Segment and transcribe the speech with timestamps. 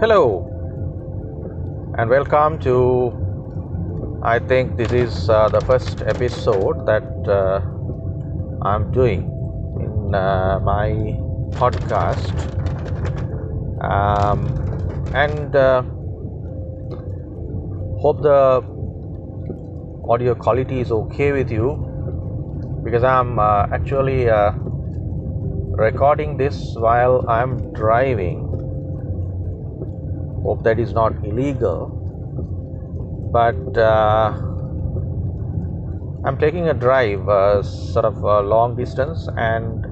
[0.00, 0.44] Hello
[1.96, 4.20] and welcome to.
[4.22, 7.62] I think this is uh, the first episode that uh,
[8.68, 9.22] I'm doing
[9.80, 10.90] in uh, my
[11.54, 12.34] podcast,
[13.82, 14.60] um,
[15.14, 15.82] and uh,
[18.02, 18.62] hope the
[20.06, 21.94] audio quality is okay with you
[22.84, 24.52] because I'm uh, actually uh,
[25.76, 28.40] recording this while I'm driving.
[30.42, 31.92] Hope that is not illegal.
[33.32, 34.46] But uh,
[36.26, 39.86] i'm taking a drive uh, sort of a long distance and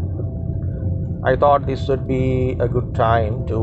[1.24, 3.60] i thought this would be a good time to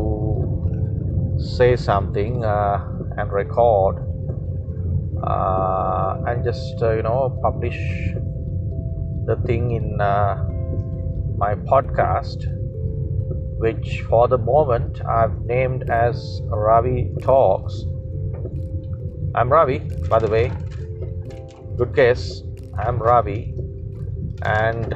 [1.58, 2.78] say something uh,
[3.18, 3.98] and record
[5.24, 7.78] uh, and just uh, you know publish
[9.26, 10.51] the thing in uh,
[11.42, 12.44] my podcast
[13.62, 17.82] which for the moment I've named as Ravi Talks.
[19.34, 20.52] I'm Ravi, by the way.
[21.78, 22.44] Good guess.
[22.78, 23.56] I'm Ravi,
[24.44, 24.94] and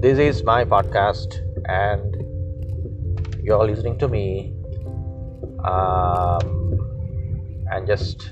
[0.00, 2.16] this is my podcast, and
[3.42, 4.54] you're listening to me.
[5.64, 6.50] Um,
[7.70, 8.30] and just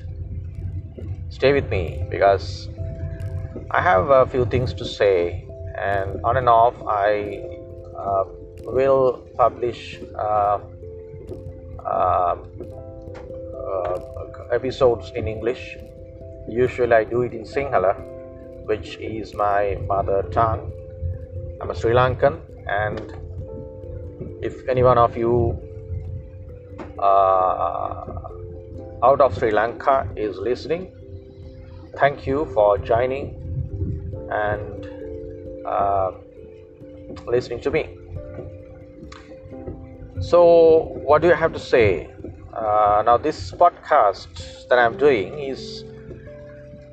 [1.28, 2.68] stay with me because
[3.70, 5.48] I have a few things to say,
[5.82, 7.42] and on and off, I
[7.96, 8.24] uh,
[8.64, 10.58] will publish uh,
[11.92, 12.38] um,
[13.54, 13.98] uh,
[14.52, 15.76] episodes in English.
[16.48, 17.94] Usually, I do it in Sinhala,
[18.66, 20.70] which is my mother tongue.
[21.60, 23.00] I'm a Sri Lankan, and
[24.42, 25.58] if any one of you
[26.98, 28.28] uh,
[29.02, 30.92] out of Sri Lanka is listening,
[31.96, 33.38] thank you for joining
[34.30, 34.91] and
[35.66, 36.12] uh,
[37.26, 37.96] listening to me.
[40.20, 42.10] So, what do you have to say?
[42.54, 44.28] Uh, now, this podcast
[44.68, 45.84] that I'm doing is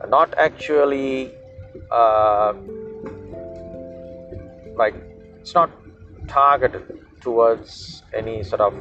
[0.07, 1.33] not actually
[1.91, 2.53] uh,
[4.75, 4.95] like
[5.41, 5.69] it's not
[6.27, 6.83] targeted
[7.21, 8.73] towards any sort of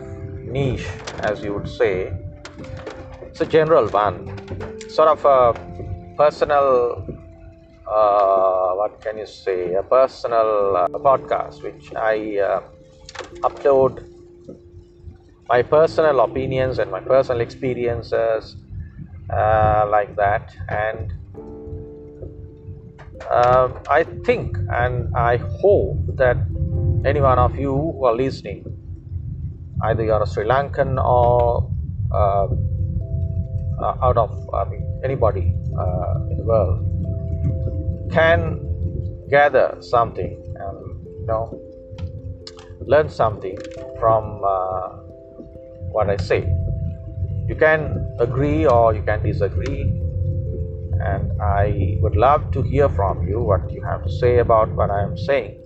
[0.47, 0.87] niche,
[1.21, 2.13] as you would say.
[3.23, 4.17] It's a general one,
[4.89, 7.05] sort of a personal
[7.89, 9.75] uh, what can you say?
[9.75, 12.61] A personal uh, podcast which i uh,
[13.49, 14.05] upload
[15.49, 18.57] my personal opinions and my personal experiences
[19.31, 20.55] uh, like that.
[20.69, 21.13] And
[23.31, 26.39] um, i think and i hope that
[27.05, 28.65] any one of you who are listening
[29.83, 31.71] either you're a sri lankan or
[32.11, 32.47] uh,
[33.83, 35.55] uh, out of I mean, anybody
[36.31, 36.88] in the world
[38.11, 38.61] can
[39.31, 40.79] gather something and
[41.21, 41.61] you know
[42.87, 43.59] learn something
[43.99, 44.89] from uh,
[45.93, 46.41] what I say.
[47.49, 49.83] You can agree or you can disagree,
[51.01, 54.91] and I would love to hear from you what you have to say about what
[54.91, 55.65] I am saying.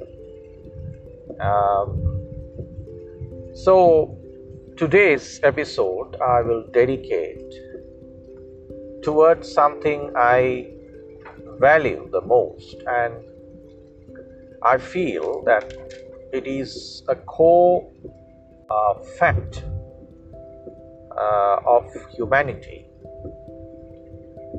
[1.40, 2.12] Um,
[3.54, 4.18] so,
[4.76, 7.52] today's episode I will dedicate
[9.02, 10.72] towards something I
[11.60, 12.76] value the most.
[12.86, 13.14] And
[14.64, 15.74] i feel that
[16.32, 17.90] it is a core
[18.70, 19.64] uh, fact
[21.16, 21.84] uh, of
[22.16, 22.86] humanity.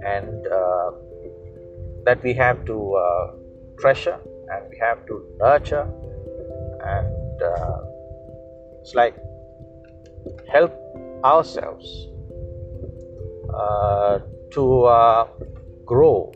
[0.05, 0.91] And uh,
[2.05, 3.31] that we have to uh,
[3.79, 4.19] treasure
[4.51, 5.87] and we have to nurture.
[6.85, 7.77] And uh,
[8.81, 9.15] it's like
[10.51, 10.73] help
[11.23, 12.07] ourselves
[13.53, 14.19] uh,
[14.51, 15.27] to
[15.85, 16.31] grow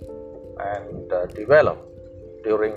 [0.60, 1.78] and uh, develop
[2.44, 2.74] during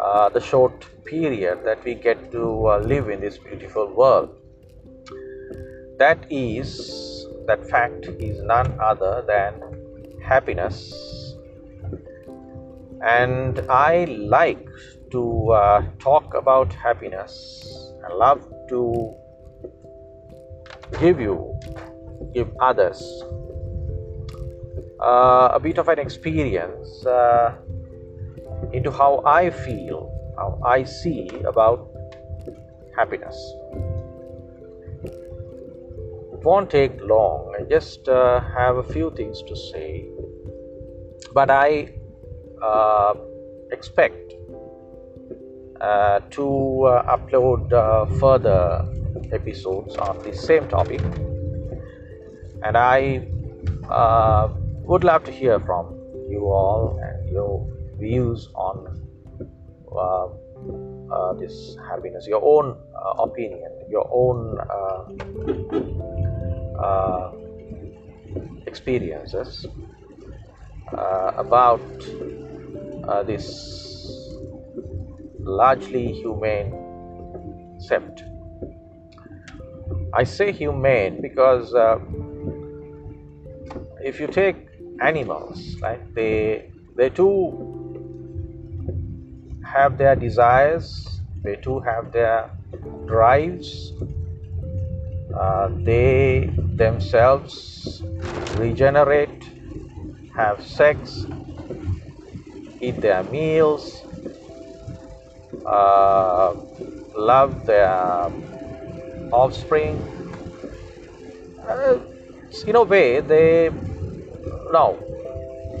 [0.00, 4.30] uh, the short period that we get to uh, live in this beautiful world.
[5.98, 10.92] That is, that fact is none other than happiness.
[13.04, 14.66] And I like
[15.10, 17.32] to uh, talk about happiness.
[18.08, 19.14] I love to
[20.98, 21.58] give you,
[22.34, 23.02] give others
[25.02, 27.54] a bit of an experience uh,
[28.72, 31.90] into how I feel, how I see about
[32.96, 33.36] happiness.
[36.32, 40.08] It won't take long, I just uh, have a few things to say,
[41.32, 41.94] but I
[42.62, 43.14] uh,
[43.70, 44.34] expect
[45.80, 47.70] uh, to uh, upload
[48.20, 48.86] further
[49.32, 51.00] episodes on the same topic,
[52.62, 53.26] and I
[54.84, 55.98] would love to hear from
[56.28, 57.66] you all and your
[57.98, 58.76] views on
[59.96, 60.26] uh,
[61.12, 65.02] uh, this happiness, your own uh, opinion, your own uh,
[66.82, 67.32] uh,
[68.66, 69.66] experiences
[70.96, 71.80] uh, about
[73.26, 74.36] this
[75.40, 76.70] largely humane
[77.82, 78.24] concept.
[80.14, 81.74] I say humane because
[84.04, 87.82] if you take animals, right, they they too
[89.64, 92.50] have their desires, they too have their
[93.06, 93.92] drives.
[95.34, 98.02] Uh, they themselves
[98.56, 99.42] regenerate,
[100.36, 101.24] have sex,
[102.80, 104.04] eat their meals,
[105.66, 106.54] uh,
[107.16, 108.30] love their
[109.32, 109.96] offspring.
[111.66, 111.98] Uh,
[112.66, 113.70] in a way, they
[114.72, 114.98] no,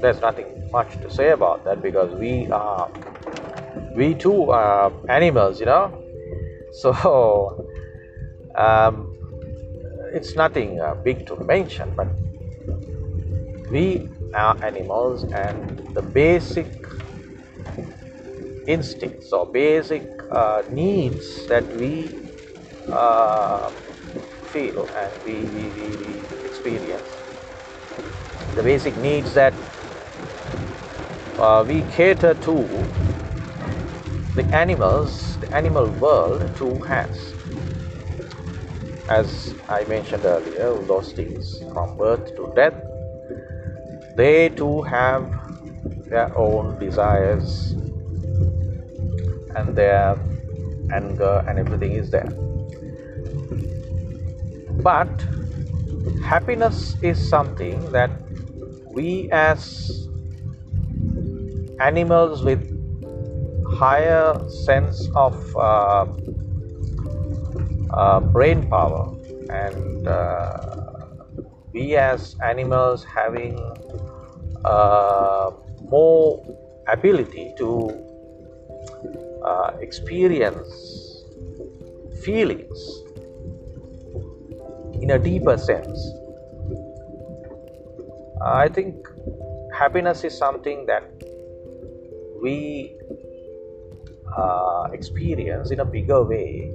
[0.00, 2.90] there's nothing much to say about that because we are
[3.94, 5.98] we too are animals, you know.
[6.72, 7.66] So
[8.56, 9.16] um,
[10.14, 12.08] it's nothing uh, big to mention, but
[13.70, 16.68] we are animals, and the basic
[18.66, 22.20] instincts or basic uh, needs that we
[22.92, 23.72] uh,
[24.52, 27.10] feel and we, we, we, we, experience,
[28.54, 29.54] the basic needs that
[31.38, 32.56] uh, we cater to
[34.34, 37.34] the animals, the animal world too has.
[39.08, 42.74] As I mentioned earlier, those things from birth to death,
[44.16, 45.30] they too have
[46.08, 47.74] their own desires
[49.56, 50.18] and their
[50.92, 52.32] anger and everything is there.
[54.82, 55.26] But
[56.22, 58.10] happiness is something that
[58.92, 60.06] we as
[61.80, 62.62] animals with
[63.66, 66.06] higher sense of uh,
[67.90, 69.14] uh, brain power
[69.50, 71.06] and uh,
[71.72, 73.58] we as animals having
[74.64, 75.50] uh,
[75.88, 76.44] more
[76.88, 77.70] ability to
[79.44, 81.24] uh, experience
[82.22, 83.02] feelings
[85.00, 86.12] in a deeper sense
[88.40, 88.94] i think
[89.78, 91.04] happiness is something that
[92.42, 92.96] we
[94.36, 96.72] uh, experience in a bigger way.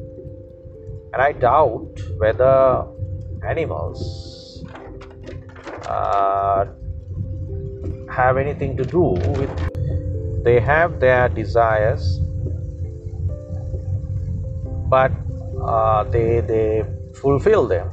[1.14, 2.86] And I doubt whether
[3.48, 4.64] animals
[5.86, 6.66] uh,
[8.10, 12.20] have anything to do with, they have their desires,
[14.90, 15.12] but
[15.66, 16.84] uh, they, they
[17.16, 17.90] fulfill them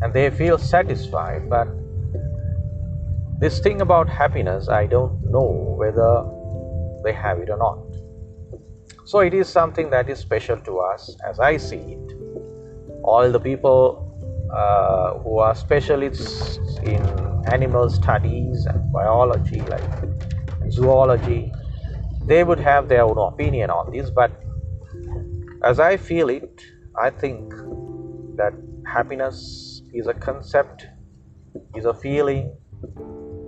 [0.00, 1.48] and they feel satisfied.
[1.48, 1.68] But
[3.42, 6.10] this thing about happiness, I don't know whether
[7.02, 7.78] they have it or not.
[9.04, 12.12] So it is something that is special to us as I see it.
[13.02, 14.08] All the people
[14.56, 17.02] uh, who are specialists in
[17.46, 19.90] animal studies and biology, like
[20.70, 21.52] zoology,
[22.24, 24.08] they would have their own opinion on this.
[24.08, 24.30] But
[25.64, 26.62] as I feel it,
[26.96, 27.50] I think
[28.36, 28.52] that
[28.86, 30.86] happiness is a concept,
[31.74, 32.56] is a feeling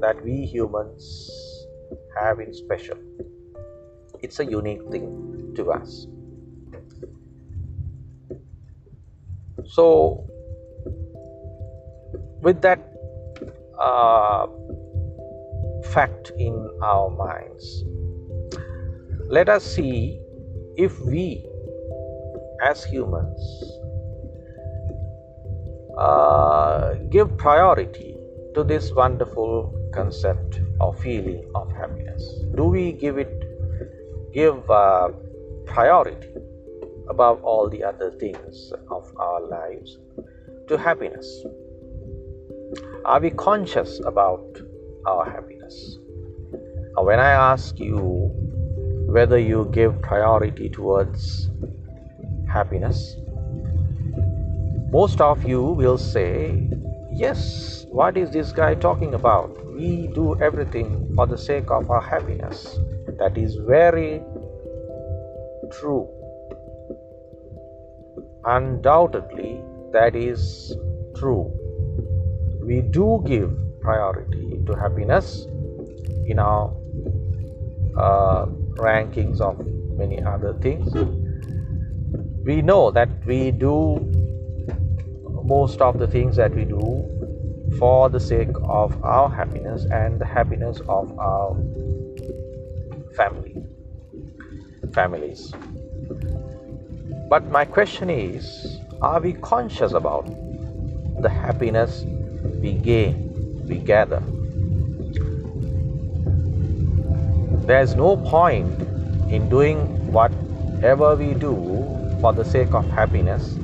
[0.05, 1.05] that we humans
[2.15, 2.97] have in special.
[4.23, 6.07] It's a unique thing to us.
[9.77, 10.27] So,
[12.43, 12.83] with that
[13.81, 14.47] uh,
[15.95, 17.85] fact in our minds,
[19.39, 20.21] let us see
[20.77, 21.47] if we
[22.63, 23.41] as humans
[25.97, 28.19] uh, give priority
[28.55, 32.23] to this wonderful concept or feeling of happiness.
[32.57, 33.33] Do we give it
[34.35, 35.11] give uh,
[35.67, 36.29] priority
[37.09, 39.99] above all the other things of our lives
[40.69, 41.45] to happiness?
[43.05, 44.59] Are we conscious about
[45.07, 45.99] our happiness?
[46.97, 48.31] When I ask you
[49.17, 51.51] whether you give priority towards
[52.49, 53.17] happiness,
[54.91, 56.69] most of you will say,
[57.13, 59.64] Yes, what is this guy talking about?
[59.75, 62.79] We do everything for the sake of our happiness.
[63.19, 64.23] That is very
[65.73, 66.09] true.
[68.45, 70.77] Undoubtedly, that is
[71.17, 71.53] true.
[72.63, 73.51] We do give
[73.81, 75.47] priority to happiness
[76.27, 76.73] in our
[77.99, 78.47] uh,
[78.79, 79.59] rankings of
[79.99, 80.95] many other things.
[82.45, 83.99] We know that we do
[85.43, 87.24] most of the things that we do
[87.79, 91.57] for the sake of our happiness and the happiness of our
[93.17, 93.57] family.
[94.93, 95.53] families.
[97.29, 100.27] But my question is are we conscious about
[101.21, 102.05] the happiness
[102.63, 103.17] we gain,
[103.69, 104.23] we gather?
[107.67, 108.81] There's no point
[109.31, 111.57] in doing whatever we do
[112.21, 113.55] for the sake of happiness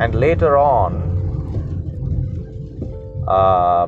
[0.00, 1.03] and later on
[3.28, 3.86] uh,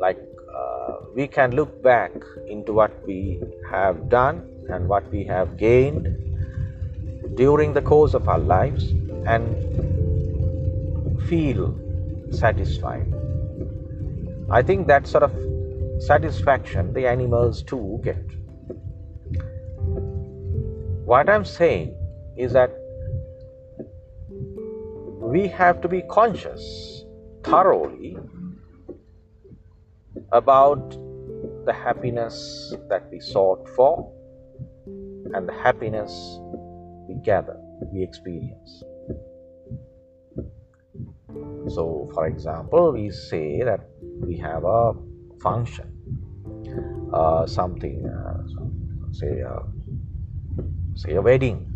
[0.00, 0.18] like
[0.54, 2.12] uh, we can look back
[2.48, 3.40] into what we
[3.70, 6.08] have done and what we have gained
[7.36, 8.92] during the course of our lives
[9.26, 9.56] and
[11.28, 11.74] feel
[12.30, 13.12] satisfied.
[14.50, 15.32] I think that sort of
[16.02, 18.24] satisfaction the animals too get.
[21.04, 21.94] What I'm saying
[22.36, 22.70] is that
[25.20, 27.04] we have to be conscious
[27.42, 28.16] thoroughly
[30.32, 30.90] about
[31.64, 34.12] the happiness that we sought for
[35.34, 36.38] and the happiness
[37.08, 37.56] we gather,
[37.92, 38.82] we experience.
[41.74, 43.80] So, for example, we say that
[44.20, 44.92] we have a
[45.42, 45.90] function,
[47.12, 49.62] uh, something, uh, say, uh,
[50.94, 51.66] say a wedding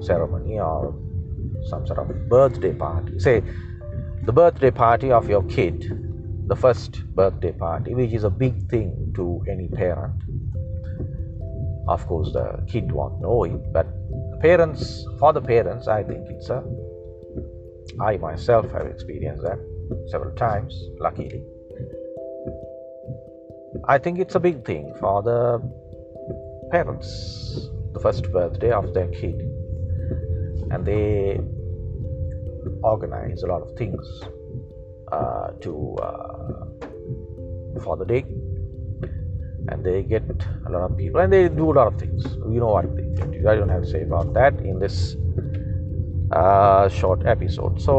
[0.00, 0.94] ceremony or
[1.68, 3.18] some sort of birthday party.
[3.18, 3.42] Say
[4.24, 6.05] the birthday party of your kid,
[6.46, 10.14] the first birthday party, which is a big thing to any parent.
[11.88, 13.86] Of course, the kid won't know it, but
[14.32, 16.62] the parents, for the parents, I think it's a.
[18.00, 19.58] I myself have experienced that
[20.10, 21.42] several times, luckily.
[23.88, 25.60] I think it's a big thing for the
[26.70, 27.08] parents,
[27.92, 29.40] the first birthday of their kid.
[30.70, 31.38] And they
[32.82, 34.04] organize a lot of things
[35.12, 36.35] uh, to uh,
[37.80, 38.24] for the day.
[39.68, 40.24] And they get
[40.66, 42.24] a lot of people and they do a lot of things.
[42.24, 45.16] You know what they do i don't have to say about that in this
[46.32, 47.80] uh, short episode.
[47.80, 47.96] So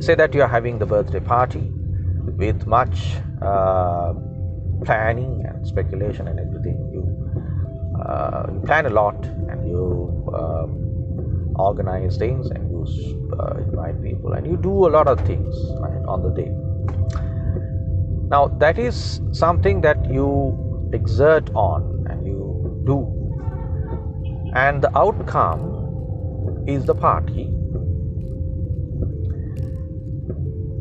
[0.00, 1.70] say that you are having the birthday party
[2.36, 4.14] with much uh,
[4.84, 6.78] planning and speculation and everything.
[6.94, 7.02] You,
[8.00, 12.86] uh, you plan a lot and you um, organize things and you
[13.38, 16.50] uh, invite people and you do a lot of things right, on the day
[18.30, 22.98] now that is something that you exert on and you do.
[24.54, 27.50] And the outcome is the party.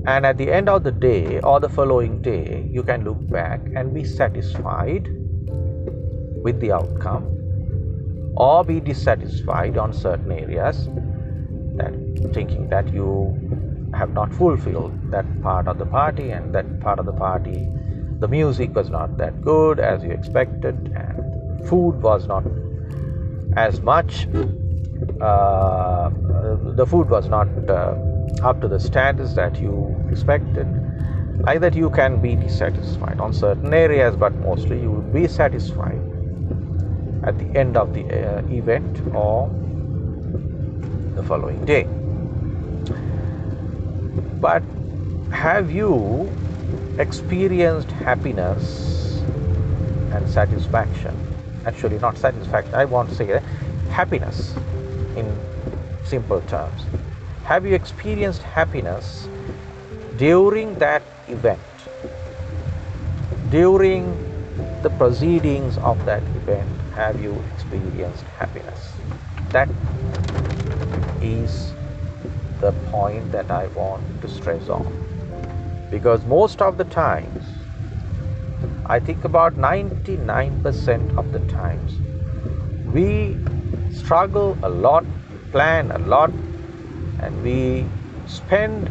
[0.06, 3.62] And at the end of the day or the following day you can look back
[3.76, 5.08] and be satisfied
[6.44, 7.36] with the outcome
[8.36, 10.88] or be dissatisfied on certain areas
[11.76, 11.94] that
[12.34, 13.38] thinking that you
[13.94, 17.68] have not fulfilled that part of the party and that part of the party
[18.20, 22.44] the music was not that good as you expected and food was not
[23.56, 24.28] as much
[25.22, 26.10] uh,
[26.76, 27.96] the food was not uh,
[28.44, 30.68] up to the standards that you expected.
[31.46, 36.02] Like that, you can be dissatisfied on certain areas, but mostly you will be satisfied
[37.24, 39.50] at the end of the uh, event or
[41.16, 41.88] the following day.
[44.42, 44.64] But
[45.32, 46.32] have you
[46.98, 49.22] experienced happiness
[50.14, 51.16] and satisfaction?
[51.66, 53.40] Actually, not satisfaction, I want to say uh,
[53.90, 54.56] happiness
[55.16, 55.28] in
[56.04, 56.86] simple terms
[57.50, 59.28] have you experienced happiness
[60.18, 61.60] during that event?
[63.50, 64.06] During
[64.84, 68.94] the proceedings of that event, have you experienced happiness?
[69.50, 69.68] That
[71.24, 71.74] is
[72.60, 75.88] the point that I want to stress on.
[75.92, 77.46] Because most of the times,
[78.86, 82.00] I think about 99% of the times,
[82.94, 83.38] we
[83.92, 85.06] struggle a lot,
[85.52, 86.32] plan a lot,
[87.20, 87.86] and we
[88.26, 88.90] spend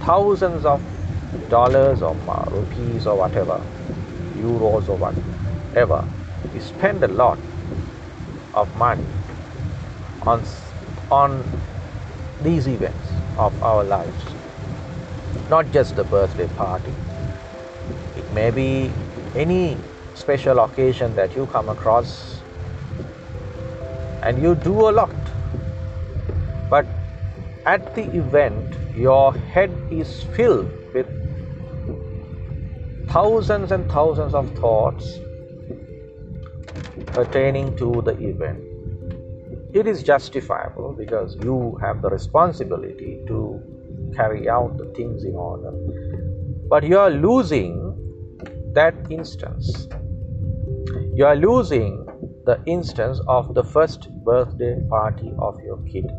[0.00, 0.80] thousands of
[1.48, 2.14] dollars or
[2.50, 3.60] rupees or whatever,
[4.36, 6.04] euros or whatever,
[6.52, 7.38] we spend a lot
[8.54, 9.04] of money
[10.22, 10.44] on,
[11.10, 11.42] on
[12.42, 14.24] these events of our lives.
[15.48, 16.94] Not just the birthday party,
[18.16, 18.90] it may be
[19.34, 19.76] any
[20.14, 22.42] special occasion that you come across
[24.22, 25.14] and you do a lot.
[26.68, 26.86] But
[27.64, 31.06] at the event, your head is filled with
[33.08, 35.20] thousands and thousands of thoughts
[37.12, 38.65] pertaining to the event.
[39.76, 43.60] It is justifiable because you have the responsibility to
[44.16, 45.70] carry out the things in order.
[46.70, 47.74] But you are losing
[48.72, 49.86] that instance.
[51.14, 52.06] You are losing
[52.46, 56.10] the instance of the first birthday party of your kid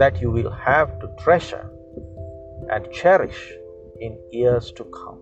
[0.00, 1.70] that you will have to treasure
[2.68, 3.52] and cherish
[4.00, 5.20] in years to come.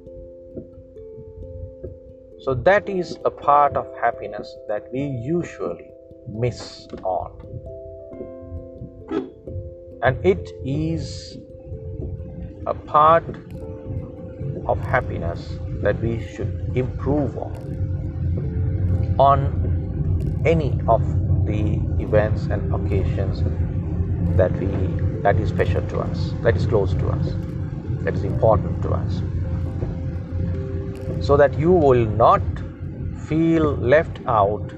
[2.41, 5.91] So, that is a part of happiness that we usually
[6.29, 7.31] miss on.
[10.03, 11.39] And it is
[12.67, 13.25] a part
[14.67, 21.03] of happiness that we should improve on on any of
[21.47, 23.43] the events and occasions
[24.37, 24.67] that we
[25.23, 27.35] that is special to us that is close to us
[28.05, 29.21] that is important to us
[31.27, 32.43] so that you will not
[33.29, 34.75] feel left out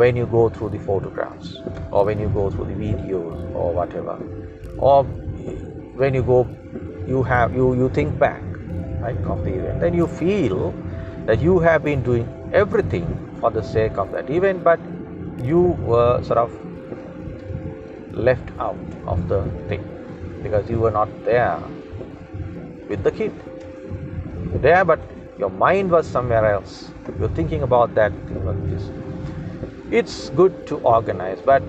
[0.00, 1.54] when you go through the photographs
[1.90, 4.16] or when you go through the videos or whatever
[4.78, 5.04] or
[6.02, 6.40] when you go
[7.06, 8.42] you have you you think back
[9.06, 10.72] right of the event then you feel
[11.26, 13.06] that you have been doing everything
[13.40, 14.80] for the sake of that event but
[15.52, 15.60] you
[15.92, 16.52] were sort of
[18.12, 19.84] left out of the thing
[20.42, 21.60] because you were not there
[22.88, 23.32] with the kid.
[24.62, 25.00] There, but
[25.38, 26.90] your mind was somewhere else.
[27.20, 28.12] You're thinking about that.
[29.90, 31.62] It's good to organize, but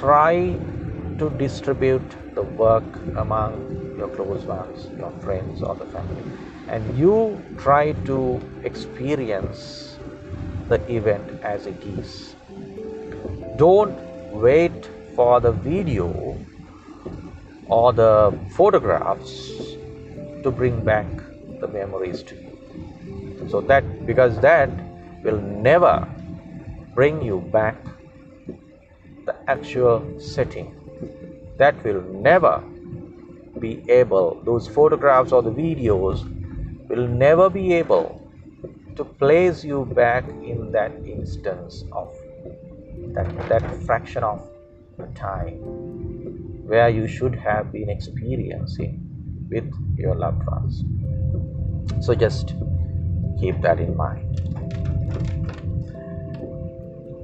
[0.00, 0.58] try
[1.18, 2.82] to distribute the work
[3.14, 6.24] among your close ones, your friends, or the family,
[6.66, 9.96] and you try to experience
[10.68, 12.34] the event as it is.
[13.56, 13.96] Don't
[14.32, 16.36] wait for the video
[17.66, 19.76] or the photographs
[20.42, 21.06] to bring back
[21.60, 23.46] the memories to you.
[23.50, 24.68] So that because that
[25.22, 26.08] will never
[26.98, 27.76] bring you back
[29.24, 30.74] the actual setting.
[31.56, 32.58] That will never
[33.60, 36.24] be able, those photographs or the videos
[36.88, 38.20] will never be able
[38.96, 42.12] to place you back in that instance of
[43.14, 44.42] that, that fraction of
[45.14, 45.54] time
[46.66, 48.98] where you should have been experiencing
[49.48, 50.82] with your loved ones.
[52.04, 52.54] So just
[53.40, 54.47] keep that in mind.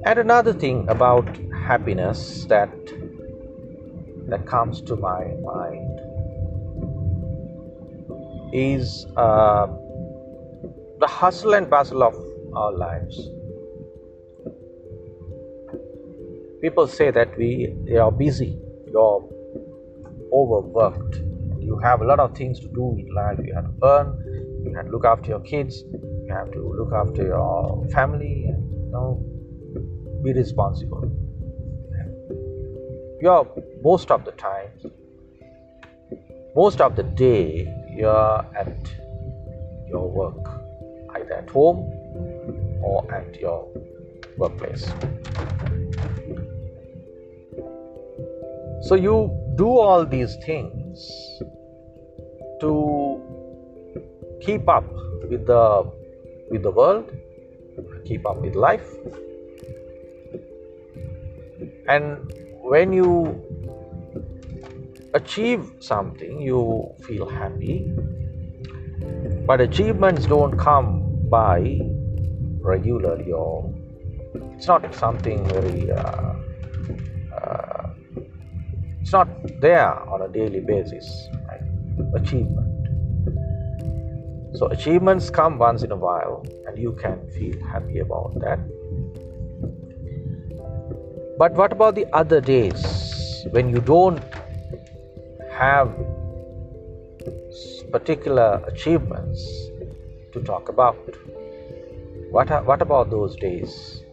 [0.05, 2.69] And another thing about happiness that
[4.27, 5.99] that comes to my mind
[8.53, 9.67] is uh,
[10.99, 12.15] the hustle and bustle of
[12.55, 13.29] our lives.
[16.65, 19.23] people say that we are busy, you're
[20.33, 21.17] overworked,
[21.59, 23.37] you have a lot of things to do in life.
[23.43, 24.07] You have to earn,
[24.65, 28.63] you have to look after your kids, you have to look after your family, and
[28.71, 29.23] you know,
[30.25, 31.09] be responsible.
[33.21, 33.47] You're
[33.83, 34.71] most of the time,
[36.55, 38.91] most of the day, you're at
[39.87, 40.43] your work,
[41.15, 41.79] either at home
[42.83, 43.67] or at your
[44.37, 44.85] workplace.
[48.87, 49.17] So you
[49.55, 51.05] do all these things
[52.61, 53.21] to
[54.41, 54.85] keep up
[55.29, 55.91] with the
[56.49, 57.11] with the world,
[58.05, 58.89] keep up with life.
[61.87, 63.41] And when you
[65.13, 67.93] achieve something, you feel happy.
[69.45, 71.79] But achievements don't come by
[72.61, 73.73] regularly, or
[74.55, 76.33] it's not something very uh,
[79.05, 79.29] it's not
[79.61, 81.29] there on a daily basis.
[81.47, 81.61] Right?
[82.15, 82.65] Achievement.
[84.57, 88.57] So achievements come once in a while, and you can feel happy about that.
[91.37, 94.23] But what about the other days when you don't
[95.51, 95.91] have
[97.91, 99.43] particular achievements
[100.33, 100.97] to talk about?
[102.31, 104.05] What, are, what about those days?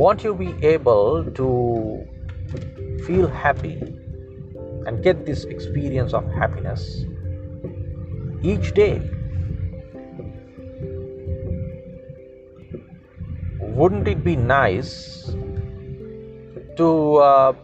[0.00, 2.06] won't you be able to
[3.06, 3.74] feel happy
[4.86, 7.04] and get this experience of happiness
[8.42, 8.96] each day?
[13.80, 15.34] Wouldn't it be nice
[16.76, 17.54] to uh,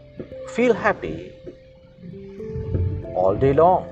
[0.48, 1.32] feel happy
[3.14, 3.84] all day long?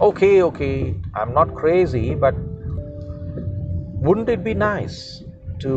[0.00, 2.34] Okay, okay, I'm not crazy, but
[4.08, 5.22] wouldn't it be nice
[5.60, 5.70] to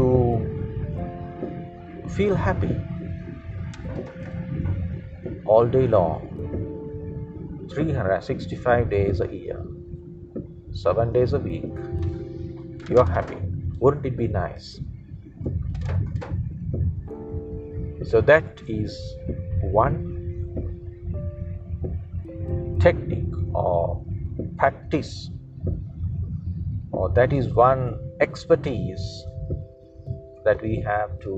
[2.10, 2.76] feel happy
[5.46, 6.26] all day long
[7.70, 9.64] 365 days a year
[10.72, 12.07] 7 days a week
[12.90, 13.38] you're happy
[13.80, 14.80] wouldn't it be nice
[18.06, 18.98] so that is
[19.62, 19.98] one
[22.80, 24.04] technique or
[24.58, 25.30] practice
[26.92, 29.26] or that is one expertise
[30.46, 31.34] that we have to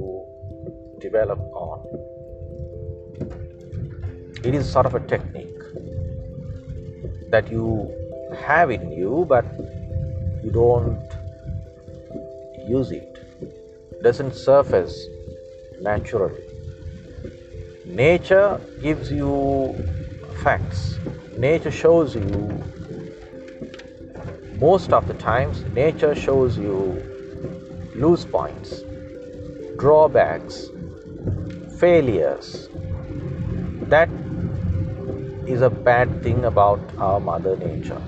[0.99, 1.79] develop on.
[4.43, 5.63] It is sort of a technique
[7.31, 7.93] that you
[8.41, 9.45] have in you, but
[10.43, 11.08] you don't
[12.69, 14.03] use it.
[14.03, 14.95] Doesn't surface
[15.81, 16.43] naturally.
[17.85, 19.75] Nature gives you
[20.43, 20.99] facts.
[21.37, 22.63] Nature shows you
[24.61, 26.77] most of the times nature shows you
[27.95, 28.83] loose points,
[29.77, 30.67] drawbacks,
[31.79, 32.69] failures.
[33.93, 34.09] That
[35.47, 38.01] is a bad thing about our mother nature.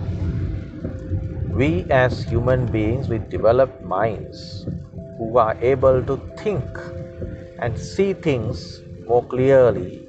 [1.62, 4.65] We as human beings with developed minds
[5.17, 6.65] who are able to think
[7.60, 10.02] and see things more clearly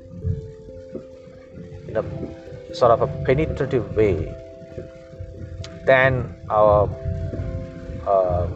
[1.88, 2.04] in a
[2.74, 4.34] sort of a penetrative way
[5.84, 6.88] than our
[8.06, 8.46] uh,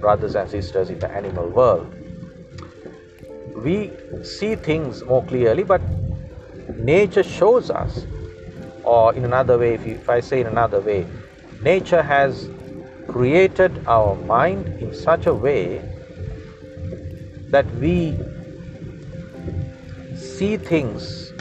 [0.00, 1.94] brothers and sisters in the animal world.
[3.54, 3.92] We
[4.24, 5.80] see things more clearly, but
[6.74, 8.04] nature shows us,
[8.82, 11.06] or in another way, if, you, if I say in another way,
[11.64, 12.50] nature has
[13.08, 15.80] created our mind in such a way
[17.50, 18.16] that we
[20.14, 21.32] see things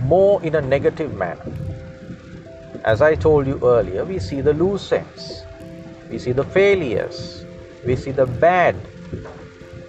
[0.00, 1.52] more in a negative manner.
[2.84, 5.44] As I told you earlier, we see the loose ends,
[6.10, 7.46] we see the failures,
[7.86, 8.74] we see the bad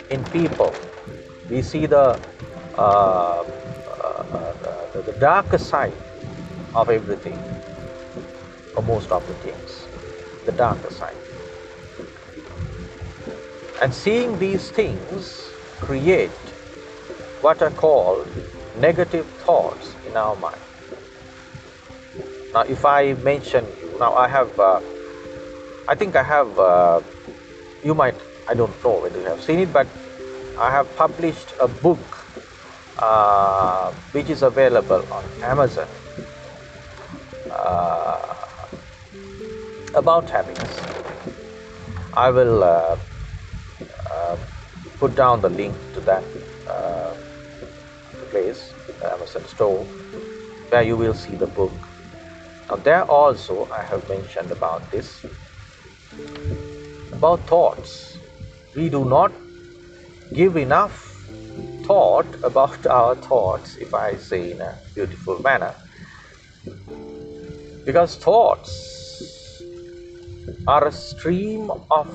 [0.10, 0.74] in people,
[1.50, 2.20] we see the,
[2.78, 3.44] uh, uh,
[4.94, 5.94] the, the darker side
[6.76, 7.40] of everything,
[8.76, 9.88] or most of the things,
[10.46, 11.16] the darker side.
[13.82, 15.50] And seeing these things
[15.82, 16.32] create
[17.42, 18.28] what are called
[18.80, 20.62] negative thoughts in our mind.
[22.54, 24.80] Now, if I mention you, now I have, uh,
[25.88, 27.02] I think I have, uh,
[27.84, 28.16] you might,
[28.48, 29.88] I don't know whether you have seen it, but
[30.58, 32.00] I have published a book
[33.00, 35.88] uh, which is available on Amazon
[37.52, 38.43] uh,
[39.94, 40.82] about happiness.
[42.14, 42.98] I will uh,
[44.12, 44.38] uh,
[45.00, 46.24] put down the link to that
[48.30, 49.86] place, the Amazon store,
[50.70, 51.94] where you will see the book
[52.70, 55.26] now, there also I have mentioned about this
[57.12, 58.18] about thoughts.
[58.76, 59.32] We do not
[60.34, 60.98] give enough
[61.86, 65.76] thought about our thoughts, if I say in a beautiful manner,
[67.86, 68.93] because thoughts
[70.68, 72.08] are a stream of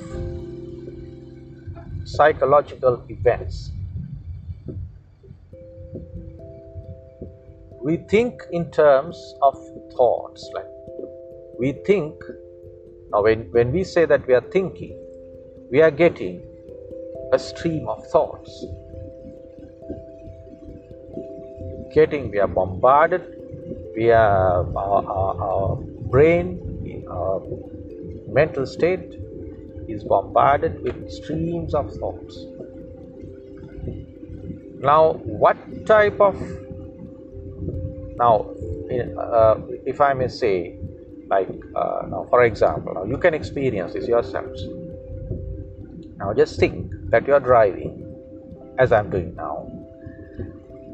[2.04, 3.72] psychological events.
[7.82, 9.54] We think in terms of
[9.96, 10.66] thoughts like
[11.58, 12.14] we think
[13.10, 14.96] now when, when we say that we are thinking
[15.70, 16.42] we are getting
[17.32, 18.64] a stream of thoughts.
[21.94, 23.34] Getting we are bombarded
[23.96, 25.76] we are our, our, our
[26.10, 26.68] brain
[27.10, 27.40] our
[28.28, 29.14] mental state
[29.88, 32.44] is bombarded with streams of thoughts
[34.80, 36.36] now what type of
[38.18, 38.50] now,
[38.90, 40.76] uh, if I may say,
[41.30, 44.64] like uh, now, for example, now you can experience this yourselves.
[46.18, 48.04] Now, just think that you are driving,
[48.76, 49.70] as I'm doing now,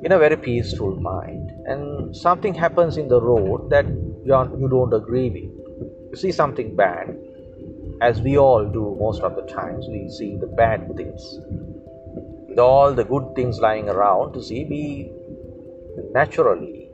[0.03, 4.92] in a very peaceful mind, and something happens in the road that you, you don't
[4.92, 5.54] agree with.
[6.14, 7.18] You see something bad,
[8.00, 9.88] as we all do most of the times.
[9.88, 11.40] We see the bad things.
[12.48, 15.11] With all the good things lying around to see, we
[16.12, 16.88] naturally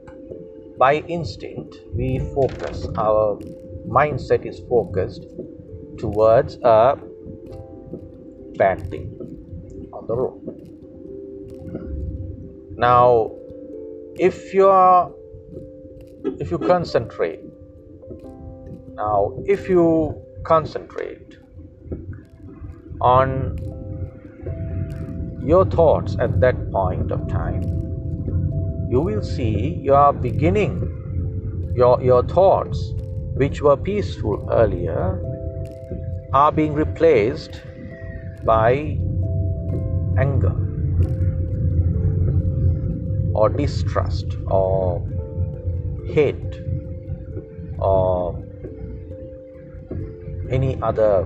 [0.78, 3.36] by instinct we focus our
[3.86, 5.26] mindset is focused
[5.98, 6.96] towards a
[8.56, 9.06] bad thing
[9.92, 10.40] on the road
[12.78, 13.30] now
[14.18, 15.12] if you are
[16.38, 17.49] if you concentrate
[19.00, 19.86] now if you
[20.44, 21.36] concentrate
[23.00, 23.56] on
[25.52, 27.62] your thoughts at that point of time
[28.90, 29.52] you will see
[29.88, 30.74] you are beginning
[31.74, 32.78] your, your thoughts,
[33.34, 35.22] which were peaceful earlier,
[36.32, 37.60] are being replaced
[38.44, 38.98] by
[40.18, 40.54] anger
[43.34, 45.06] or distrust or
[46.08, 46.60] hate
[47.78, 48.42] or
[50.50, 51.24] any other,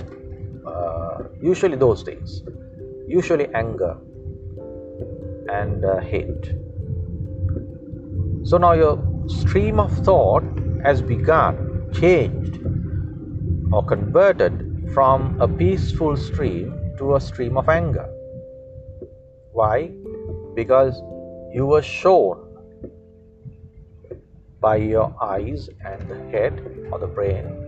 [0.67, 2.43] uh, usually those things,
[3.09, 3.97] usually anger
[5.49, 6.53] and uh, hate.
[8.45, 10.45] So now your stream of thought
[10.83, 12.59] has begun, changed,
[13.73, 18.07] or converted from a peaceful stream to a stream of anger.
[19.53, 19.91] Why?
[20.55, 21.01] Because
[21.53, 22.41] you were shown
[24.61, 27.64] by your eyes and the head or the brain.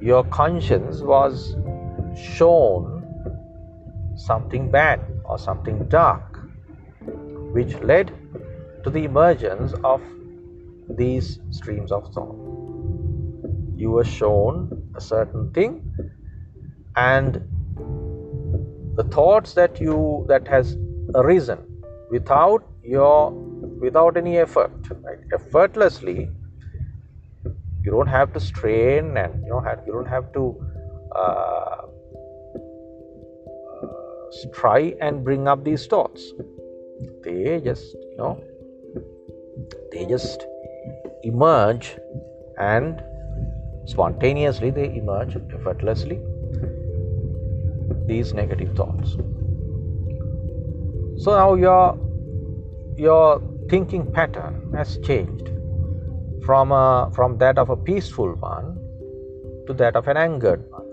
[0.00, 1.56] Your conscience was
[2.16, 3.04] shown
[4.16, 6.38] something bad or something dark,
[7.52, 8.12] which led
[8.84, 10.00] to the emergence of
[10.88, 12.36] these streams of thought.
[13.76, 15.82] You were shown a certain thing,
[16.96, 17.42] and
[18.96, 20.76] the thoughts that you that has
[21.14, 21.58] arisen
[22.10, 23.30] without your
[23.80, 25.18] without any effort, right?
[25.32, 26.30] effortlessly.
[27.88, 30.42] You don't have to strain, and you know you don't have to
[31.16, 31.86] uh,
[34.52, 36.26] try and bring up these thoughts.
[37.24, 38.44] They just you know
[39.90, 40.44] they just
[41.22, 41.96] emerge
[42.58, 43.02] and
[43.86, 46.20] spontaneously they emerge effortlessly
[48.06, 49.16] these negative thoughts.
[51.24, 51.98] So now your
[52.98, 55.54] your thinking pattern has changed
[56.48, 58.68] from a, from that of a peaceful one
[59.66, 60.86] to that of an angered one.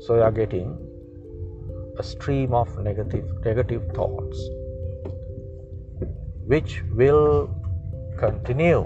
[0.00, 0.70] So you are getting
[1.98, 4.40] a stream of negative negative thoughts
[6.52, 7.50] which will
[8.22, 8.80] continue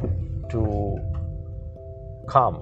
[0.51, 0.65] to
[2.29, 2.59] come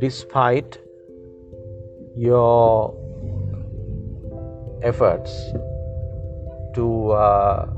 [0.00, 0.78] despite
[2.14, 2.92] your
[4.82, 5.32] efforts
[6.74, 7.73] to uh,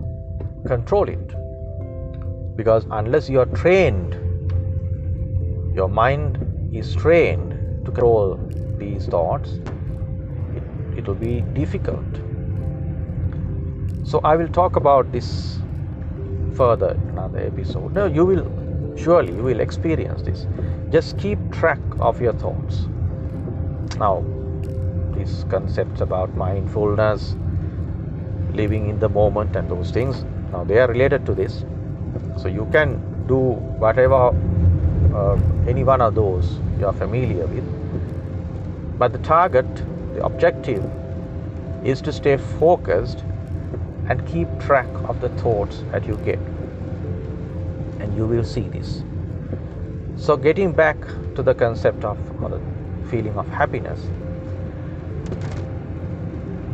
[0.67, 4.17] control it because unless you are trained
[5.77, 6.39] your mind
[6.73, 7.51] is trained
[7.85, 8.39] to control
[8.79, 9.61] these thoughts,
[10.97, 12.21] it, will be difficult.
[14.03, 15.59] So, I will talk about this
[16.55, 17.93] further in another episode.
[17.93, 20.47] No, you will surely you will experience this.
[20.91, 22.87] Just keep track of your thoughts.
[23.99, 24.25] Now,
[25.15, 27.37] these concepts about mindfulness,
[28.55, 30.25] living in the moment, and those things
[30.57, 31.65] now they are related to this.
[32.39, 33.39] So, you can do
[33.87, 34.35] whatever
[35.15, 35.39] uh,
[35.69, 37.65] any one of those you are familiar with
[38.99, 39.67] but the target,
[40.15, 40.83] the objective,
[41.85, 43.25] is to stay focused
[44.09, 46.39] and keep track of the thoughts that you get.
[48.01, 49.03] And you will see this.
[50.17, 50.97] So, getting back
[51.35, 52.61] to the concept of or the
[53.11, 54.01] feeling of happiness,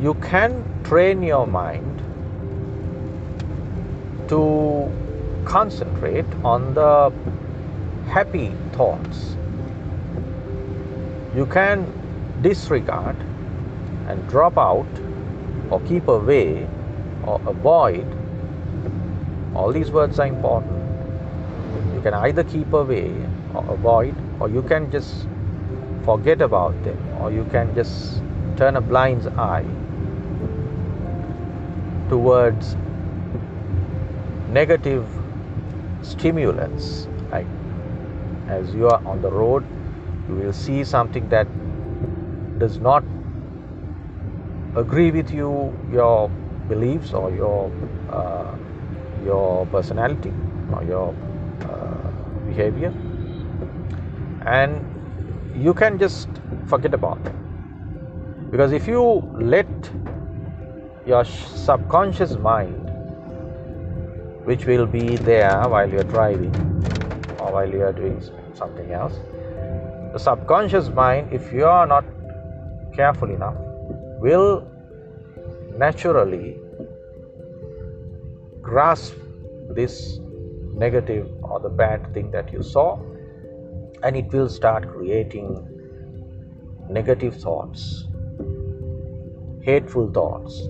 [0.01, 2.03] you can train your mind
[4.29, 4.91] to
[5.45, 7.13] concentrate on the
[8.09, 9.37] happy thoughts.
[11.35, 11.87] You can
[12.43, 13.17] disregard
[14.09, 14.87] and drop out
[15.71, 16.67] or keep away
[17.25, 18.07] or avoid
[19.55, 20.83] all these words are important
[21.95, 23.15] you can either keep away
[23.55, 25.29] or avoid or you can just
[26.05, 28.21] forget about them or you can just
[28.57, 29.65] turn a blind eye
[32.09, 32.77] towards
[34.59, 35.07] negative
[36.03, 37.47] stimulants like
[38.49, 39.65] as you are on the road
[40.29, 41.47] you will see something that
[42.59, 43.05] does not
[44.77, 46.29] agree with you, your
[46.69, 47.71] beliefs or your
[48.11, 48.57] uh,
[49.25, 50.33] your personality
[50.73, 51.15] or your
[51.69, 52.11] uh,
[52.47, 52.93] behavior,
[54.47, 54.83] and
[55.55, 56.29] you can just
[56.67, 57.35] forget about it.
[58.51, 59.91] Because if you let
[61.07, 62.82] your subconscious mind,
[64.45, 66.55] which will be there while you're driving
[67.39, 68.21] or while you are doing
[68.55, 69.15] something else,
[70.13, 72.05] the subconscious mind, if you are not
[72.95, 73.57] careful enough,
[74.21, 74.69] will
[75.77, 76.59] naturally
[78.61, 79.15] grasp
[79.71, 80.19] this
[80.75, 82.99] negative or the bad thing that you saw
[84.03, 85.69] and it will start creating
[86.91, 88.09] negative thoughts,
[89.63, 90.63] hateful thoughts,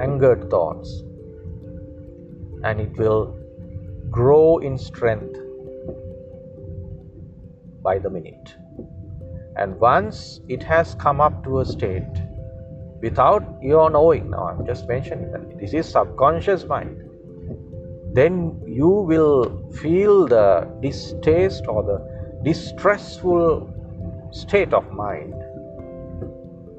[0.00, 1.02] angered thoughts,
[2.64, 3.36] and it will
[4.10, 5.36] grow in strength
[7.82, 8.54] by the minute.
[9.56, 12.22] And once it has come up to a state
[13.00, 17.08] without your knowing, now I'm just mentioning that this is subconscious mind,
[18.12, 23.68] then you will feel the distaste or the distressful
[24.32, 25.34] state of mind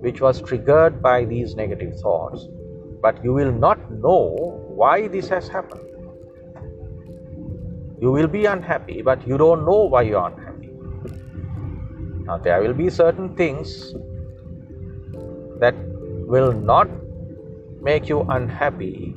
[0.02, 2.48] which was triggered by these negative thoughts,
[3.02, 5.88] but you will not know why this has happened.
[8.02, 10.72] You will be unhappy, but you don't know why you're unhappy.
[12.26, 13.94] Now, there will be certain things
[15.60, 15.76] that
[16.36, 16.90] will not
[17.90, 19.16] make you unhappy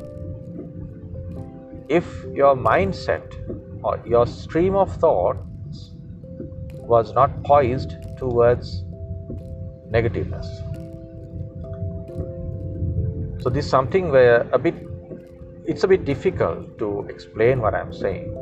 [1.89, 3.35] if your mindset
[3.83, 5.91] or your stream of thoughts
[6.95, 8.83] was not poised towards
[9.91, 10.47] negativeness.
[13.43, 14.94] So this is something where a bit
[15.67, 18.35] it's a bit difficult to explain what I'm saying.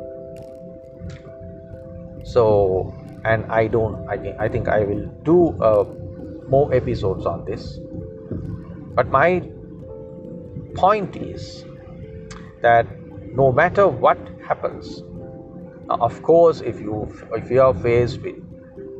[2.23, 2.93] So
[3.25, 5.85] and I don't I think I think I will do uh,
[6.47, 7.79] more episodes on this.
[8.95, 9.41] But my
[10.75, 11.65] point is
[12.61, 12.85] that
[13.35, 15.03] no matter what happens,
[15.89, 18.35] of course, if you if you are faced with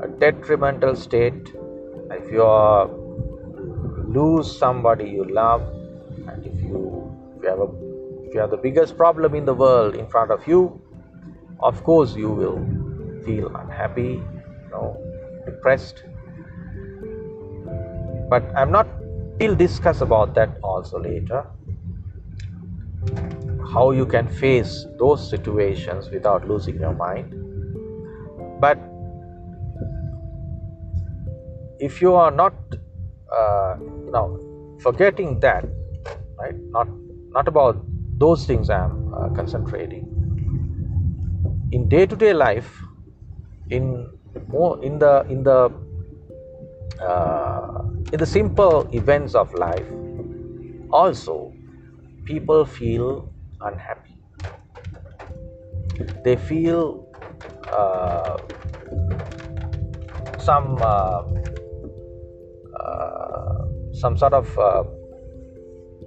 [0.01, 1.53] a detrimental state,
[2.11, 2.89] if you are
[4.07, 5.61] lose somebody you love,
[6.27, 7.82] and if you if you have a
[8.33, 10.81] if you have the biggest problem in the world in front of you,
[11.59, 12.57] of course you will
[13.23, 14.97] feel unhappy, you know,
[15.45, 16.03] depressed.
[18.31, 18.87] But I'm not.
[19.39, 21.45] We'll discuss about that also later
[23.71, 27.35] how you can face those situations without losing your mind.
[28.59, 28.79] But
[31.79, 32.55] if you are not
[33.31, 33.75] uh,
[34.09, 34.39] now
[34.79, 35.65] forgetting that,
[36.39, 36.55] right?
[36.71, 36.87] Not
[37.29, 40.09] not about those things I'm uh, concentrating.
[41.71, 42.81] In day-to-day life,
[43.69, 44.09] in
[44.47, 45.71] more in the in the
[47.01, 49.87] uh, in the simple events of life,
[50.91, 51.53] also
[52.25, 54.17] people feel unhappy.
[56.23, 57.07] They feel
[57.71, 58.37] uh,
[60.39, 61.23] some uh,
[62.79, 64.83] uh, some sort of uh,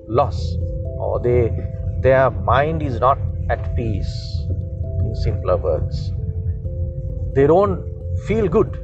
[0.08, 0.54] loss,
[0.98, 1.50] or they
[2.06, 3.18] their mind is not
[3.50, 4.14] at peace.
[5.04, 6.00] In simpler words,
[7.34, 7.84] they don't
[8.26, 8.76] feel good.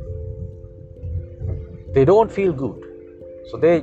[1.94, 2.78] They don't feel good,
[3.50, 3.74] so they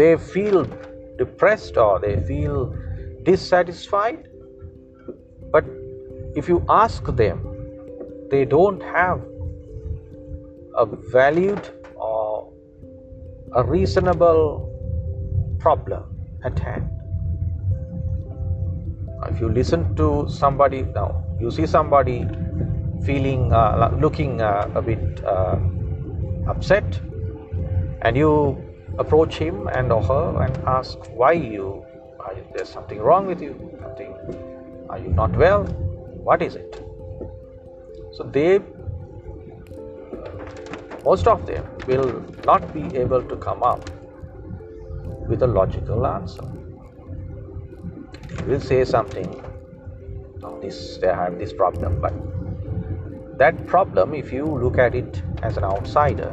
[0.00, 0.64] they feel
[1.22, 2.58] depressed or they feel
[3.28, 4.28] dissatisfied.
[5.56, 5.64] But
[6.42, 7.40] if you ask them,
[8.30, 9.24] they don't have
[10.84, 12.52] a valued or
[13.54, 14.44] a reasonable
[15.58, 16.04] problem
[16.44, 16.95] at hand.
[19.36, 22.26] If you listen to somebody now, you see somebody
[23.04, 25.58] feeling, uh, looking uh, a bit uh,
[26.48, 26.98] upset,
[28.00, 28.56] and you
[28.98, 31.84] approach him and or her and ask why you
[32.18, 33.52] are there's something wrong with you?
[33.82, 34.14] Something
[34.88, 35.64] are you not well?
[36.30, 36.80] What is it?
[38.12, 38.60] So they
[41.04, 43.90] most of them will not be able to come up
[45.28, 46.48] with a logical answer
[48.44, 49.42] will say something
[50.60, 52.14] this they have this problem but
[53.38, 56.32] that problem if you look at it as an outsider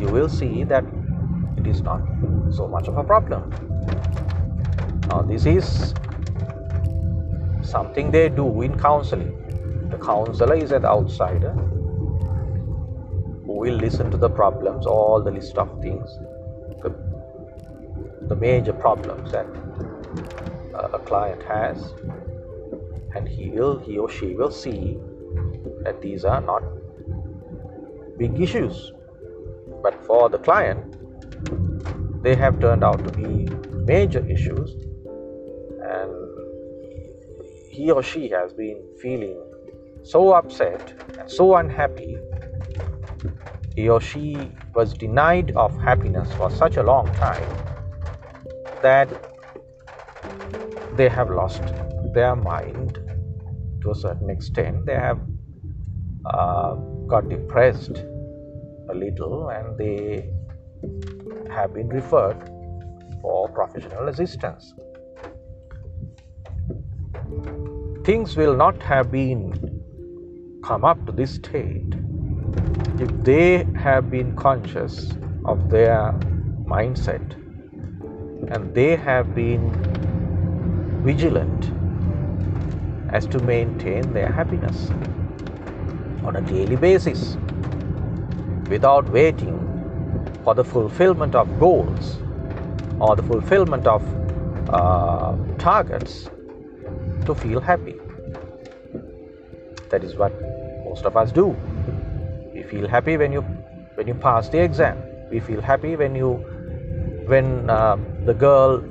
[0.00, 0.84] you will see that
[1.58, 2.00] it is not
[2.50, 3.50] so much of a problem.
[5.08, 5.94] Now, this is
[7.62, 9.36] something they do in counseling.
[9.90, 11.52] The counselor is an outsider
[13.44, 16.18] who will listen to the problems, all the list of things,
[16.82, 16.90] the,
[18.28, 19.69] the major problems that uh,
[20.92, 21.94] a client has,
[23.14, 24.98] and he will, he or she will see
[25.84, 26.62] that these are not
[28.18, 28.92] big issues
[29.82, 30.84] but for the client,
[32.22, 33.48] they have turned out to be
[33.84, 34.74] major issues,
[35.82, 36.12] and
[37.70, 39.38] he or she has been feeling
[40.02, 42.16] so upset and so unhappy.
[43.74, 47.48] He or she was denied of happiness for such a long time
[48.82, 49.08] that
[50.96, 51.62] they have lost
[52.14, 52.98] their mind
[53.82, 54.86] to a certain extent.
[54.86, 55.20] They have
[56.24, 56.74] uh,
[57.06, 58.04] got depressed
[58.90, 60.30] a little and they
[61.50, 62.38] have been referred
[63.20, 64.72] for professional assistance.
[68.04, 69.52] Things will not have been
[70.64, 71.94] come up to this state
[72.98, 75.12] if they have been conscious
[75.44, 76.12] of their
[76.66, 77.34] mindset
[78.52, 79.72] and they have been
[81.02, 81.70] vigilant
[83.12, 84.90] as to maintain their happiness
[86.24, 87.36] on a daily basis
[88.68, 89.56] without waiting
[90.44, 92.18] for the fulfillment of goals
[93.00, 94.02] or the fulfillment of
[94.68, 96.30] uh, targets
[97.26, 97.96] to feel happy.
[99.90, 100.32] That is what
[100.84, 101.56] most of us do.
[102.54, 103.40] We feel happy when you
[103.94, 105.02] when you pass the exam.
[105.30, 106.34] We feel happy when you
[107.26, 108.84] when uh, the girl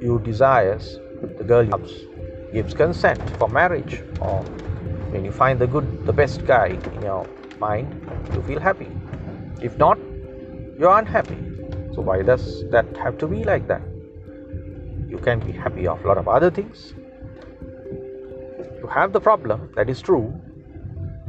[0.00, 0.98] you desires,
[1.38, 1.66] the girl
[2.52, 4.42] gives consent for marriage, or
[5.10, 7.26] when you find the good, the best guy in your
[7.58, 8.88] mind, you feel happy.
[9.60, 9.98] If not,
[10.78, 11.38] you're unhappy.
[11.94, 13.82] So, why does that have to be like that?
[15.08, 16.94] you can be happy of a lot of other things.
[18.80, 20.34] You have the problem, that is true,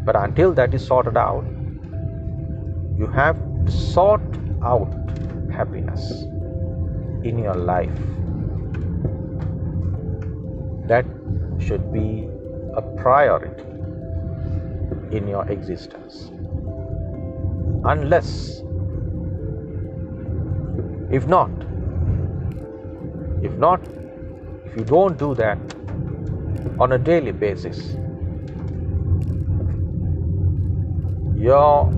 [0.03, 1.45] but until that is sorted out,
[2.97, 4.21] you have to sort
[4.63, 4.91] out
[5.51, 6.11] happiness
[7.23, 7.99] in your life.
[10.87, 11.05] That
[11.59, 12.29] should be
[12.75, 13.63] a priority
[15.11, 16.31] in your existence.
[17.83, 18.61] Unless,
[21.11, 21.51] if not,
[23.43, 23.81] if not,
[24.65, 25.57] if you don't do that
[26.79, 27.95] on a daily basis,
[31.35, 31.91] your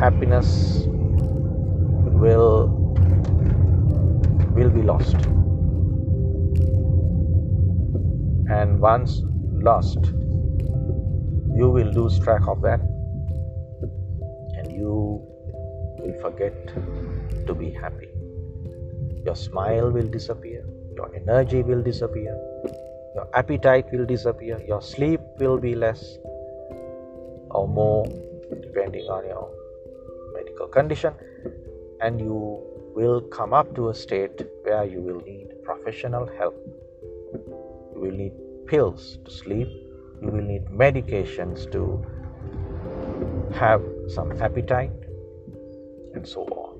[0.00, 0.84] happiness
[2.24, 2.68] will
[4.54, 5.16] will be lost
[8.48, 9.22] and once
[9.70, 10.12] lost
[11.54, 12.80] you will lose track of that
[14.56, 15.20] and you
[15.98, 16.54] will forget
[17.46, 18.08] to be happy.
[19.24, 20.64] Your smile will disappear
[20.96, 22.34] your energy will disappear
[23.14, 26.18] your appetite will disappear your sleep will be less
[27.50, 28.06] or more
[28.62, 29.50] depending on your
[30.34, 31.14] medical condition
[32.00, 32.38] and you
[32.94, 36.56] will come up to a state where you will need professional help
[37.96, 38.32] you will need
[38.66, 39.68] pills to sleep.
[40.20, 42.04] You will need medications to
[43.54, 44.92] have some appetite
[46.14, 46.76] and so on.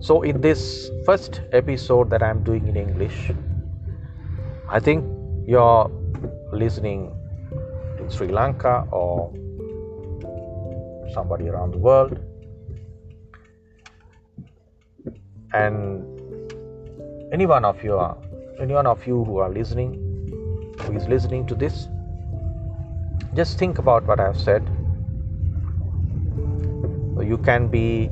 [0.00, 3.30] So in this first episode that i'm doing in english
[4.68, 5.04] i think
[5.46, 5.90] you're
[6.52, 7.14] listening
[7.98, 9.32] to sri lanka or
[11.12, 12.18] somebody around the world.
[15.52, 16.02] And
[17.32, 18.16] any one of you are
[18.62, 19.94] any one of you who are listening
[20.86, 21.88] who is listening to this
[23.34, 24.62] just think about what i have said.
[27.32, 28.10] You can be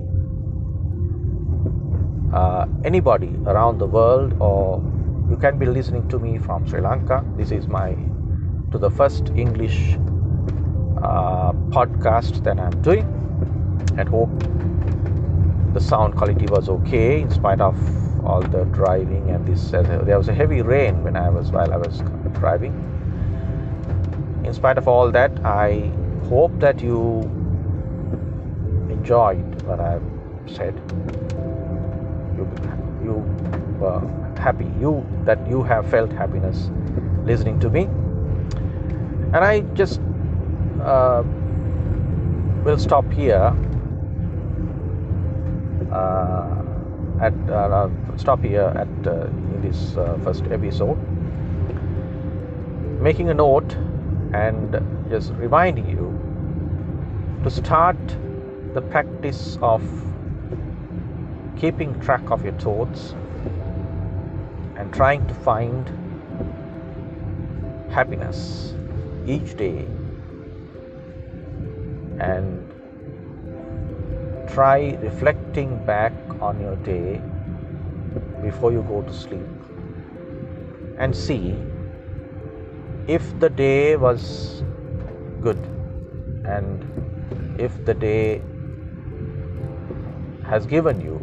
[2.32, 4.82] uh, anybody around the world or
[5.28, 7.22] you can be listening to me from sri lanka.
[7.36, 7.88] This is my
[8.72, 9.78] to the first english
[11.03, 13.07] uh, podcast that i'm doing.
[13.98, 14.30] And hope
[15.74, 20.18] the sound quality was okay in spite of all the driving and this uh, there
[20.18, 22.02] was a heavy rain when i was while i was
[22.34, 22.74] driving.
[24.44, 25.90] In spite of all that i
[26.28, 27.22] hope that you
[28.90, 30.02] enjoyed what i've
[30.46, 30.74] said.
[32.36, 32.48] You
[33.04, 33.14] you
[33.78, 34.00] were
[34.38, 34.70] happy.
[34.80, 36.70] You that you have felt happiness
[37.24, 37.82] listening to me.
[39.32, 40.00] And i just
[40.82, 41.22] uh,
[42.64, 43.54] will stop here.
[45.92, 46.59] Uh,
[47.20, 49.94] at uh, stop here at uh, in this
[50.24, 50.98] first episode.
[53.00, 53.74] Making a note
[54.32, 56.08] and just reminding you
[57.44, 57.96] to start
[58.74, 59.82] the practice of
[61.58, 63.14] keeping track of your thoughts
[64.76, 65.88] and trying to find
[67.90, 68.74] happiness
[69.26, 69.86] each day.
[72.18, 72.69] And
[74.55, 77.20] try reflecting back on your day
[78.42, 79.46] before you go to sleep
[80.98, 81.57] and see
[83.07, 84.62] if the day was
[85.40, 85.59] good
[86.44, 86.84] and
[87.59, 88.42] if the day
[90.44, 91.18] has given you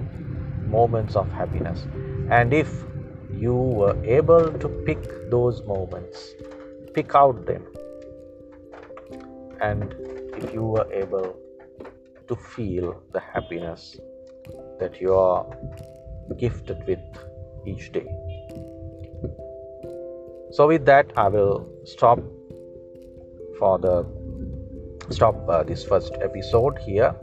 [0.67, 1.87] moments of happiness.
[2.29, 2.83] And if
[3.29, 4.99] you were able to pick
[5.29, 6.33] those moments
[6.97, 7.63] pick out them.
[9.61, 9.93] And
[10.37, 11.37] if you were able
[12.27, 13.97] to feel the happiness
[14.79, 15.45] that you are
[16.37, 16.99] gifted with
[17.65, 18.07] each day.
[20.51, 22.19] So, with that, I will stop
[23.59, 24.05] for the
[25.09, 27.15] stop uh, this first episode here,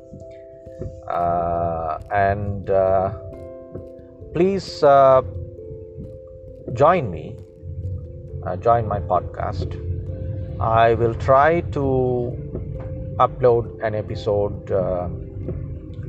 [1.09, 3.11] uh, and uh,
[4.35, 5.23] please uh,
[6.75, 7.39] join me,
[8.47, 9.81] uh, join my podcast.
[10.61, 12.74] I will try to
[13.19, 15.09] upload an episode uh,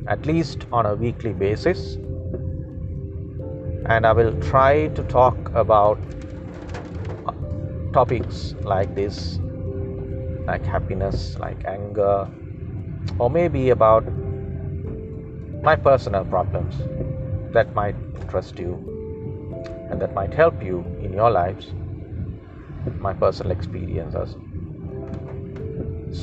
[0.08, 1.98] at least on a weekly basis.
[3.88, 5.98] And I will try to talk about
[7.26, 7.32] uh,
[7.92, 9.38] topics like this
[10.46, 12.28] like happiness like anger
[13.18, 14.04] or maybe about
[15.62, 16.76] my personal problems
[17.52, 18.74] that might interest you
[19.90, 21.74] and that might help you in your lives
[23.00, 24.36] my personal experiences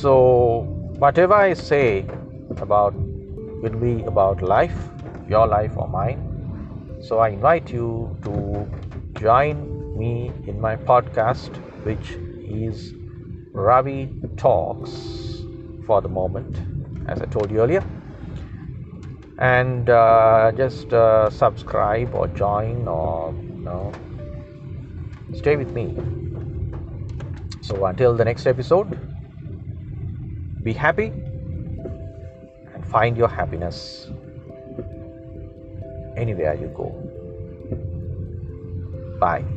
[0.02, 0.66] so
[1.00, 2.06] whatever I say
[2.58, 2.94] about
[3.62, 4.78] will be about life,
[5.28, 6.22] your life or mine.
[7.02, 8.68] So I invite you to
[9.20, 12.18] join me in my podcast, which
[12.48, 12.94] is
[13.54, 14.92] Ravi Talks
[15.86, 16.62] for the moment,
[17.08, 17.84] as I told you earlier.
[19.40, 23.92] and uh, just uh, subscribe or join or you know
[25.34, 25.98] stay with me
[27.62, 28.98] so until the next episode
[30.64, 31.12] be happy
[32.74, 34.10] and find your happiness
[36.16, 36.90] anywhere you go.
[39.20, 39.53] Bye